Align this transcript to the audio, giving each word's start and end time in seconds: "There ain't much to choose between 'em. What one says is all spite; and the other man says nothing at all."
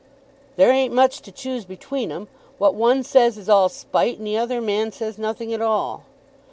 "There 0.55 0.71
ain't 0.71 0.95
much 0.95 1.21
to 1.21 1.31
choose 1.31 1.63
between 1.63 2.11
'em. 2.11 2.27
What 2.57 2.73
one 2.73 3.03
says 3.03 3.37
is 3.37 3.47
all 3.49 3.69
spite; 3.69 4.17
and 4.17 4.25
the 4.25 4.35
other 4.35 4.59
man 4.59 4.91
says 4.91 5.19
nothing 5.19 5.53
at 5.53 5.61
all." 5.61 6.05